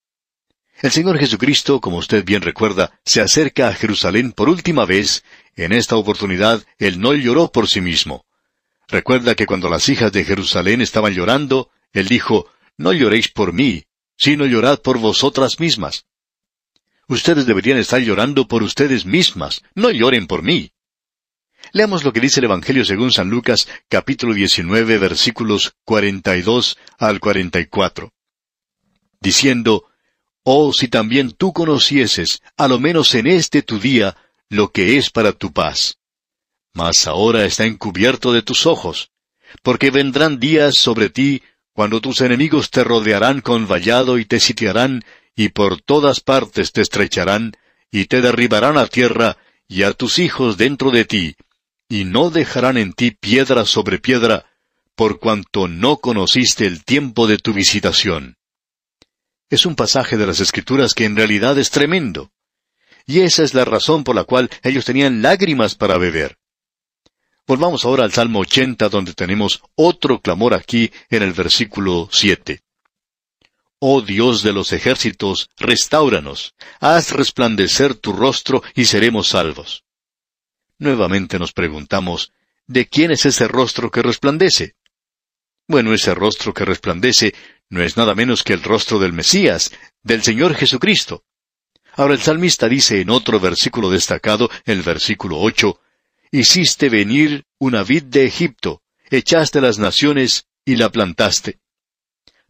El 0.82 0.90
Señor 0.90 1.20
Jesucristo, 1.20 1.80
como 1.80 1.98
usted 1.98 2.26
bien 2.26 2.42
recuerda, 2.42 3.00
se 3.06 3.22
acerca 3.22 3.68
a 3.68 3.76
Jerusalén 3.76 4.32
por 4.32 4.50
última 4.50 4.86
vez. 4.86 5.24
En 5.56 5.74
esta 5.74 5.96
oportunidad, 5.96 6.64
Él 6.80 7.00
no 7.00 7.14
lloró 7.14 7.52
por 7.52 7.68
sí 7.68 7.82
mismo. 7.82 8.26
Recuerda 8.90 9.36
que 9.36 9.46
cuando 9.46 9.70
las 9.70 9.88
hijas 9.88 10.12
de 10.12 10.26
Jerusalén 10.26 10.82
estaban 10.82 11.14
llorando, 11.14 11.70
Él 11.94 12.08
dijo, 12.08 12.52
No 12.78 12.92
lloréis 12.92 13.30
por 13.30 13.54
mí, 13.54 13.86
sino 14.18 14.46
llorad 14.46 14.80
por 14.82 14.98
vosotras 14.98 15.60
mismas. 15.60 16.06
Ustedes 17.08 17.46
deberían 17.46 17.78
estar 17.78 18.02
llorando 18.02 18.48
por 18.48 18.64
ustedes 18.64 19.06
mismas, 19.06 19.62
no 19.76 19.92
lloren 19.92 20.28
por 20.28 20.42
mí. 20.42 20.72
Leamos 21.72 22.04
lo 22.04 22.14
que 22.14 22.20
dice 22.20 22.40
el 22.40 22.46
Evangelio 22.46 22.84
según 22.84 23.12
San 23.12 23.30
Lucas, 23.30 23.68
capítulo 23.90 24.34
19, 24.34 24.98
versículos 24.98 25.76
42 25.86 26.78
al 26.98 27.20
44. 27.20 28.12
Diciendo, 29.20 29.86
Oh, 30.44 30.74
si 30.74 30.88
también 30.88 31.32
tú 31.32 31.54
conocieses, 31.54 32.42
a 32.58 32.68
lo 32.68 32.80
menos 32.80 33.14
en 33.14 33.28
este 33.28 33.62
tu 33.62 33.80
día, 33.80 34.18
lo 34.50 34.72
que 34.72 34.98
es 34.98 35.12
para 35.12 35.32
tu 35.32 35.54
paz. 35.54 35.99
Mas 36.74 37.08
ahora 37.08 37.46
está 37.46 37.66
encubierto 37.66 38.34
de 38.34 38.42
tus 38.42 38.66
ojos, 38.66 39.12
porque 39.64 39.92
vendrán 39.92 40.40
días 40.40 40.76
sobre 40.76 41.10
ti 41.10 41.42
cuando 41.74 42.02
tus 42.02 42.22
enemigos 42.22 42.72
te 42.72 42.84
rodearán 42.84 43.42
con 43.42 43.68
vallado 43.68 44.18
y 44.18 44.26
te 44.26 44.40
sitiarán, 44.40 45.04
y 45.36 45.50
por 45.50 45.82
todas 45.82 46.20
partes 46.20 46.74
te 46.74 46.82
estrecharán, 46.82 47.54
y 47.92 48.06
te 48.06 48.22
derribarán 48.22 48.78
a 48.78 48.88
tierra, 48.88 49.38
y 49.68 49.84
a 49.84 49.94
tus 49.94 50.20
hijos 50.20 50.58
dentro 50.58 50.92
de 50.92 51.06
ti, 51.06 51.36
y 51.88 52.04
no 52.04 52.32
dejarán 52.32 52.78
en 52.78 52.94
ti 52.94 53.12
piedra 53.12 53.66
sobre 53.66 54.00
piedra, 54.00 54.46
por 54.96 55.20
cuanto 55.20 55.68
no 55.70 55.98
conociste 55.98 56.66
el 56.66 56.84
tiempo 56.84 57.28
de 57.28 57.38
tu 57.38 57.54
visitación. 57.54 58.36
Es 59.50 59.66
un 59.66 59.76
pasaje 59.76 60.18
de 60.18 60.28
las 60.28 60.42
Escrituras 60.42 60.94
que 60.94 61.06
en 61.06 61.16
realidad 61.16 61.58
es 61.58 61.72
tremendo. 61.72 62.32
Y 63.06 63.22
esa 63.22 63.44
es 63.44 63.54
la 63.54 63.64
razón 63.64 64.04
por 64.04 64.16
la 64.16 64.26
cual 64.26 64.50
ellos 64.62 64.84
tenían 64.86 65.22
lágrimas 65.22 65.76
para 65.76 65.98
beber. 65.98 66.39
Volvamos 67.50 67.84
ahora 67.84 68.04
al 68.04 68.14
Salmo 68.14 68.42
80, 68.42 68.90
donde 68.90 69.16
tenemos 69.16 69.64
otro 69.74 70.22
clamor 70.22 70.54
aquí 70.54 70.92
en 71.10 71.24
el 71.24 71.34
versículo 71.34 72.08
7. 72.12 72.62
Oh 73.80 74.02
Dios 74.02 74.44
de 74.44 74.54
los 74.54 74.72
ejércitos, 74.72 75.50
restauranos, 75.58 76.54
haz 76.80 77.12
resplandecer 77.12 77.96
tu 77.96 78.14
rostro 78.14 78.62
y 78.76 78.86
seremos 78.86 79.30
salvos. 79.30 79.84
Nuevamente 80.78 81.40
nos 81.40 81.52
preguntamos, 81.52 82.34
¿de 82.68 82.88
quién 82.88 83.10
es 83.10 83.26
ese 83.26 83.48
rostro 83.48 83.90
que 83.90 84.04
resplandece? 84.04 84.76
Bueno, 85.68 85.92
ese 85.96 86.14
rostro 86.14 86.54
que 86.54 86.66
resplandece 86.66 87.34
no 87.68 87.82
es 87.82 87.98
nada 87.98 88.14
menos 88.14 88.44
que 88.44 88.54
el 88.54 88.62
rostro 88.62 89.00
del 89.00 89.14
Mesías, 89.14 89.72
del 90.04 90.22
Señor 90.22 90.54
Jesucristo. 90.54 91.24
Ahora 91.96 92.14
el 92.14 92.22
salmista 92.22 92.70
dice 92.70 93.02
en 93.02 93.10
otro 93.10 93.40
versículo 93.40 93.90
destacado, 93.90 94.52
el 94.66 94.84
versículo 94.84 95.40
ocho, 95.40 95.80
Hiciste 96.32 96.90
venir 96.90 97.46
una 97.58 97.84
vid 97.84 98.04
de 98.04 98.26
Egipto, 98.26 98.82
echaste 99.10 99.62
las 99.62 99.80
naciones 99.80 100.46
y 100.66 100.76
la 100.76 100.90
plantaste. 100.90 101.60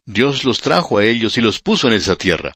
Dios 0.04 0.44
los 0.44 0.60
trajo 0.60 0.98
a 0.98 1.04
ellos 1.04 1.38
y 1.38 1.40
los 1.40 1.60
puso 1.60 1.88
en 1.88 1.94
esa 1.94 2.16
tierra. 2.16 2.54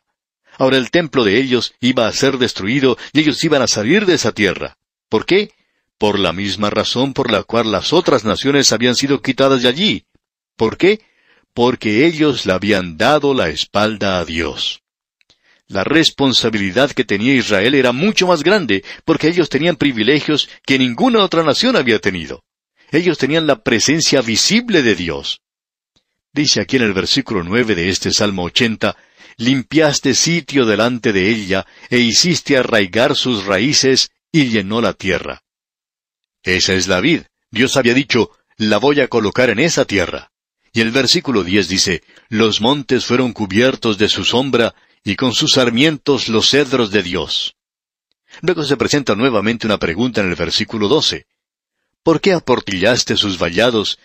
Ahora 0.58 0.76
el 0.76 0.90
templo 0.90 1.24
de 1.24 1.38
ellos 1.38 1.74
iba 1.80 2.06
a 2.06 2.12
ser 2.12 2.38
destruido 2.38 2.96
y 3.12 3.20
ellos 3.20 3.42
iban 3.42 3.62
a 3.62 3.66
salir 3.66 4.06
de 4.06 4.14
esa 4.14 4.32
tierra. 4.32 4.76
¿Por 5.08 5.26
qué? 5.26 5.52
Por 5.98 6.18
la 6.18 6.32
misma 6.32 6.70
razón 6.70 7.12
por 7.12 7.30
la 7.30 7.42
cual 7.42 7.72
las 7.72 7.92
otras 7.92 8.24
naciones 8.24 8.72
habían 8.72 8.94
sido 8.94 9.22
quitadas 9.22 9.62
de 9.62 9.68
allí. 9.68 10.04
¿Por 10.56 10.76
qué? 10.76 11.00
porque 11.54 12.04
ellos 12.04 12.44
le 12.46 12.52
habían 12.52 12.98
dado 12.98 13.32
la 13.32 13.48
espalda 13.48 14.18
a 14.18 14.24
Dios. 14.24 14.82
La 15.66 15.82
responsabilidad 15.82 16.90
que 16.92 17.04
tenía 17.04 17.34
Israel 17.34 17.74
era 17.74 17.92
mucho 17.92 18.26
más 18.26 18.42
grande, 18.42 18.84
porque 19.04 19.28
ellos 19.28 19.48
tenían 19.48 19.76
privilegios 19.76 20.48
que 20.66 20.78
ninguna 20.78 21.22
otra 21.22 21.42
nación 21.42 21.76
había 21.76 21.98
tenido. 22.00 22.44
Ellos 22.90 23.16
tenían 23.18 23.46
la 23.46 23.62
presencia 23.62 24.20
visible 24.20 24.82
de 24.82 24.94
Dios. 24.94 25.40
Dice 26.32 26.60
aquí 26.60 26.76
en 26.76 26.82
el 26.82 26.92
versículo 26.92 27.42
nueve 27.42 27.74
de 27.74 27.88
este 27.88 28.12
Salmo 28.12 28.44
ochenta, 28.44 28.96
limpiaste 29.36 30.14
sitio 30.14 30.66
delante 30.66 31.12
de 31.12 31.30
ella, 31.30 31.66
e 31.88 31.98
hiciste 31.98 32.56
arraigar 32.56 33.16
sus 33.16 33.46
raíces, 33.46 34.10
y 34.30 34.46
llenó 34.48 34.80
la 34.80 34.92
tierra. 34.92 35.42
Esa 36.42 36.74
es 36.74 36.88
la 36.88 37.00
vid. 37.00 37.22
Dios 37.50 37.76
había 37.76 37.94
dicho, 37.94 38.32
la 38.56 38.78
voy 38.78 39.00
a 39.00 39.08
colocar 39.08 39.48
en 39.48 39.60
esa 39.60 39.84
tierra. 39.84 40.30
Y 40.72 40.80
el 40.80 40.90
versículo 40.90 41.44
diez 41.44 41.68
dice, 41.68 42.02
Los 42.28 42.60
montes 42.60 43.06
fueron 43.06 43.32
cubiertos 43.32 43.96
de 43.96 44.08
su 44.08 44.24
sombra, 44.24 44.74
y 45.04 45.16
con 45.16 45.34
sus 45.34 45.52
sarmientos 45.52 46.28
los 46.28 46.48
cedros 46.48 46.90
de 46.90 47.02
Dios. 47.02 47.56
Luego 48.40 48.64
se 48.64 48.76
presenta 48.76 49.14
nuevamente 49.14 49.66
una 49.66 49.78
pregunta 49.78 50.22
en 50.22 50.30
el 50.30 50.34
versículo 50.34 50.88
doce. 50.88 51.26
¿Por 52.02 52.20
qué 52.20 52.32
aportillaste 52.32 53.16
sus 53.16 53.38
vallados, 53.38 53.98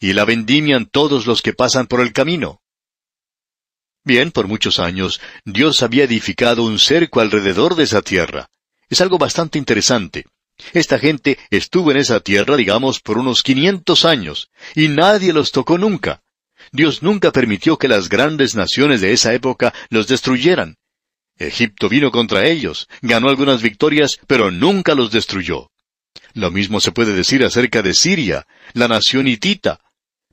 y 0.00 0.12
la 0.12 0.24
vendimian 0.24 0.86
todos 0.86 1.26
los 1.26 1.42
que 1.42 1.52
pasan 1.52 1.86
por 1.86 2.00
el 2.00 2.12
camino? 2.12 2.62
Bien, 4.04 4.32
por 4.32 4.48
muchos 4.48 4.78
años, 4.78 5.20
Dios 5.44 5.82
había 5.82 6.04
edificado 6.04 6.62
un 6.62 6.78
cerco 6.78 7.20
alrededor 7.20 7.74
de 7.74 7.84
esa 7.84 8.02
tierra. 8.02 8.50
Es 8.88 9.00
algo 9.00 9.18
bastante 9.18 9.58
interesante. 9.58 10.26
Esta 10.72 10.98
gente 10.98 11.38
estuvo 11.50 11.90
en 11.90 11.96
esa 11.96 12.20
tierra, 12.20 12.56
digamos, 12.56 13.00
por 13.00 13.18
unos 13.18 13.42
quinientos 13.42 14.04
años, 14.04 14.50
y 14.74 14.88
nadie 14.88 15.32
los 15.32 15.52
tocó 15.52 15.78
nunca. 15.78 16.23
Dios 16.74 17.04
nunca 17.04 17.30
permitió 17.30 17.78
que 17.78 17.86
las 17.86 18.08
grandes 18.08 18.56
naciones 18.56 19.00
de 19.00 19.12
esa 19.12 19.32
época 19.32 19.72
los 19.90 20.08
destruyeran. 20.08 20.74
Egipto 21.38 21.88
vino 21.88 22.10
contra 22.10 22.48
ellos, 22.48 22.88
ganó 23.00 23.28
algunas 23.28 23.62
victorias, 23.62 24.18
pero 24.26 24.50
nunca 24.50 24.96
los 24.96 25.12
destruyó. 25.12 25.70
Lo 26.32 26.50
mismo 26.50 26.80
se 26.80 26.90
puede 26.90 27.12
decir 27.12 27.44
acerca 27.44 27.80
de 27.80 27.94
Siria, 27.94 28.48
la 28.72 28.88
nación 28.88 29.28
hitita. 29.28 29.78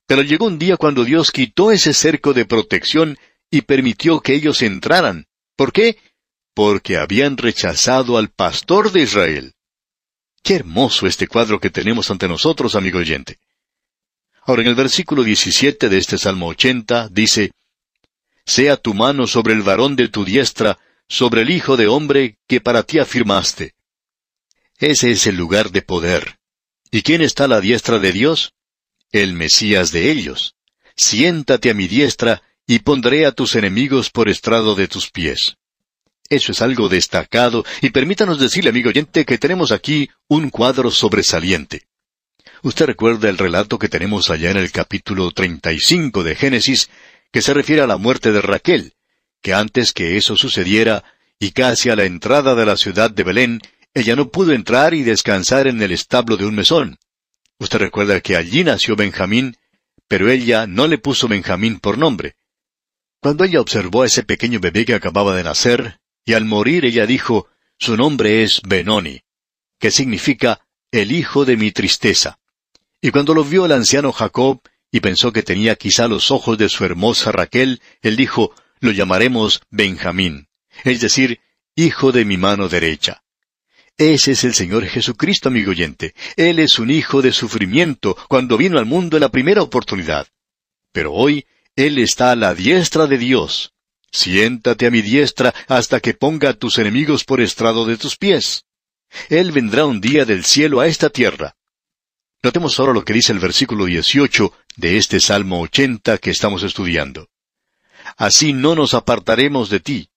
Pero 0.07 0.23
llegó 0.23 0.47
un 0.47 0.57
día 0.57 0.77
cuando 0.77 1.03
Dios 1.03 1.29
quitó 1.31 1.71
ese 1.71 1.93
cerco 1.93 2.33
de 2.33 2.45
protección 2.45 3.19
y 3.51 3.61
permitió 3.61 4.19
que 4.19 4.33
ellos 4.33 4.63
entraran. 4.63 5.27
¿Por 5.55 5.71
qué? 5.71 5.99
Porque 6.55 6.97
habían 6.97 7.37
rechazado 7.37 8.17
al 8.17 8.29
pastor 8.29 8.91
de 8.91 9.03
Israel. 9.03 9.53
Qué 10.41 10.55
hermoso 10.55 11.05
este 11.05 11.27
cuadro 11.27 11.59
que 11.59 11.69
tenemos 11.69 12.09
ante 12.09 12.27
nosotros, 12.27 12.75
amigo 12.75 12.97
oyente. 12.97 13.37
Ahora 14.41 14.63
en 14.63 14.69
el 14.69 14.75
versículo 14.75 15.23
17 15.23 15.89
de 15.89 15.97
este 15.97 16.17
Salmo 16.17 16.47
80 16.47 17.09
dice, 17.11 17.51
Sea 18.45 18.77
tu 18.77 18.93
mano 18.93 19.27
sobre 19.27 19.53
el 19.53 19.61
varón 19.61 19.95
de 19.95 20.07
tu 20.07 20.25
diestra, 20.25 20.79
sobre 21.07 21.41
el 21.41 21.51
Hijo 21.51 21.77
de 21.77 21.87
hombre 21.87 22.37
que 22.47 22.59
para 22.59 22.83
ti 22.83 22.99
afirmaste. 22.99 23.73
Ese 24.79 25.11
es 25.11 25.27
el 25.27 25.35
lugar 25.35 25.71
de 25.71 25.83
poder. 25.83 26.39
¿Y 26.89 27.03
quién 27.03 27.21
está 27.21 27.45
a 27.45 27.47
la 27.47 27.61
diestra 27.61 27.99
de 27.99 28.11
Dios? 28.11 28.53
El 29.11 29.33
Mesías 29.33 29.91
de 29.91 30.11
ellos. 30.11 30.55
Siéntate 30.95 31.69
a 31.69 31.73
mi 31.73 31.87
diestra, 31.87 32.41
y 32.67 32.79
pondré 32.79 33.25
a 33.25 33.31
tus 33.31 33.55
enemigos 33.55 34.09
por 34.09 34.29
estrado 34.29 34.75
de 34.75 34.87
tus 34.87 35.11
pies. 35.11 35.57
Eso 36.29 36.53
es 36.53 36.61
algo 36.61 36.87
destacado 36.87 37.65
y 37.81 37.89
permítanos 37.89 38.39
decirle, 38.39 38.69
amigo 38.69 38.89
oyente, 38.89 39.25
que 39.25 39.37
tenemos 39.37 39.71
aquí 39.73 40.09
un 40.29 40.49
cuadro 40.49 40.89
sobresaliente. 40.89 41.83
Usted 42.63 42.85
recuerda 42.85 43.27
el 43.27 43.39
relato 43.39 43.79
que 43.79 43.89
tenemos 43.89 44.29
allá 44.29 44.51
en 44.51 44.57
el 44.57 44.71
capítulo 44.71 45.31
35 45.31 46.23
de 46.23 46.35
Génesis, 46.35 46.91
que 47.31 47.41
se 47.41 47.55
refiere 47.55 47.81
a 47.81 47.87
la 47.87 47.97
muerte 47.97 48.31
de 48.31 48.39
Raquel, 48.39 48.93
que 49.41 49.55
antes 49.55 49.93
que 49.93 50.15
eso 50.15 50.37
sucediera, 50.37 51.03
y 51.39 51.53
casi 51.53 51.89
a 51.89 51.95
la 51.95 52.03
entrada 52.03 52.53
de 52.53 52.67
la 52.67 52.77
ciudad 52.77 53.09
de 53.09 53.23
Belén, 53.23 53.61
ella 53.95 54.15
no 54.15 54.29
pudo 54.29 54.53
entrar 54.53 54.93
y 54.93 55.01
descansar 55.01 55.65
en 55.65 55.81
el 55.81 55.91
establo 55.91 56.37
de 56.37 56.45
un 56.45 56.53
mesón. 56.53 56.99
Usted 57.57 57.79
recuerda 57.79 58.21
que 58.21 58.35
allí 58.35 58.63
nació 58.63 58.95
Benjamín, 58.95 59.57
pero 60.07 60.29
ella 60.29 60.67
no 60.67 60.87
le 60.87 60.99
puso 60.99 61.27
Benjamín 61.27 61.79
por 61.79 61.97
nombre. 61.97 62.35
Cuando 63.21 63.43
ella 63.43 63.59
observó 63.59 64.03
a 64.03 64.05
ese 64.05 64.21
pequeño 64.21 64.59
bebé 64.59 64.85
que 64.85 64.93
acababa 64.93 65.35
de 65.35 65.43
nacer, 65.43 65.99
y 66.25 66.33
al 66.33 66.45
morir 66.45 66.85
ella 66.85 67.07
dijo, 67.07 67.47
su 67.79 67.97
nombre 67.97 68.43
es 68.43 68.61
Benoni, 68.61 69.23
que 69.79 69.89
significa 69.89 70.61
el 70.91 71.11
hijo 71.11 71.43
de 71.43 71.57
mi 71.57 71.71
tristeza. 71.71 72.37
Y 73.01 73.11
cuando 73.11 73.33
lo 73.33 73.43
vio 73.43 73.65
el 73.65 73.71
anciano 73.71 74.11
Jacob, 74.11 74.61
y 74.91 74.99
pensó 74.99 75.33
que 75.33 75.43
tenía 75.43 75.75
quizá 75.75 76.07
los 76.07 76.29
ojos 76.31 76.57
de 76.57 76.69
su 76.69 76.85
hermosa 76.85 77.31
Raquel, 77.31 77.81
él 78.01 78.15
dijo, 78.15 78.53
lo 78.79 78.91
llamaremos 78.91 79.61
Benjamín, 79.69 80.49
es 80.83 81.01
decir, 81.01 81.39
hijo 81.75 82.11
de 82.11 82.25
mi 82.25 82.37
mano 82.37 82.67
derecha. 82.69 83.23
Ese 83.97 84.31
es 84.31 84.43
el 84.43 84.53
Señor 84.53 84.85
Jesucristo, 84.85 85.49
amigo 85.49 85.71
oyente. 85.71 86.15
Él 86.35 86.59
es 86.59 86.79
un 86.79 86.89
hijo 86.89 87.21
de 87.21 87.31
sufrimiento 87.31 88.17
cuando 88.27 88.57
vino 88.57 88.79
al 88.79 88.85
mundo 88.85 89.17
en 89.17 89.21
la 89.21 89.29
primera 89.29 89.61
oportunidad. 89.61 90.27
Pero 90.91 91.13
hoy 91.13 91.45
Él 91.75 91.99
está 91.99 92.31
a 92.31 92.35
la 92.35 92.55
diestra 92.55 93.07
de 93.07 93.17
Dios. 93.17 93.73
Siéntate 94.11 94.87
a 94.87 94.91
mi 94.91 95.01
diestra 95.01 95.53
hasta 95.67 95.99
que 95.99 96.13
ponga 96.13 96.49
a 96.49 96.53
tus 96.53 96.77
enemigos 96.79 97.23
por 97.23 97.41
estrado 97.41 97.85
de 97.85 97.97
tus 97.97 98.17
pies. 98.17 98.65
Él 99.29 99.51
vendrá 99.51 99.85
un 99.85 100.01
día 100.01 100.25
del 100.25 100.45
cielo 100.45 100.79
a 100.79 100.87
esta 100.87 101.09
tierra. 101.09 101.55
Notemos 102.43 102.79
ahora 102.79 102.93
lo 102.93 103.05
que 103.05 103.13
dice 103.13 103.31
el 103.33 103.39
versículo 103.39 103.85
18 103.85 104.51
de 104.77 104.97
este 104.97 105.19
Salmo 105.19 105.61
80 105.61 106.17
que 106.17 106.31
estamos 106.31 106.63
estudiando. 106.63 107.29
Así 108.17 108.51
no 108.53 108.73
nos 108.73 108.95
apartaremos 108.95 109.69
de 109.69 109.79
ti. 109.79 110.09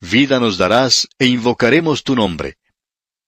Vida 0.00 0.40
nos 0.40 0.56
darás 0.56 1.06
e 1.18 1.26
invocaremos 1.26 2.02
tu 2.02 2.16
nombre. 2.16 2.56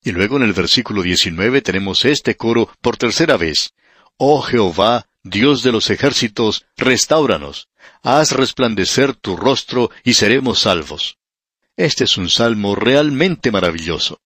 Y 0.02 0.12
luego 0.12 0.36
en 0.38 0.44
el 0.44 0.54
versículo 0.54 1.02
19 1.02 1.60
tenemos 1.60 2.06
este 2.06 2.36
coro 2.36 2.70
por 2.80 2.96
tercera 2.96 3.36
vez. 3.36 3.74
Oh 4.16 4.40
Jehová, 4.40 5.08
Dios 5.22 5.62
de 5.62 5.72
los 5.72 5.90
ejércitos, 5.90 6.64
restauranos. 6.76 7.68
Haz 8.02 8.32
resplandecer 8.32 9.14
tu 9.14 9.36
rostro 9.36 9.90
y 10.04 10.14
seremos 10.14 10.60
salvos. 10.60 11.18
Este 11.76 12.04
es 12.04 12.16
un 12.16 12.30
salmo 12.30 12.74
realmente 12.74 13.50
maravilloso. 13.50 14.20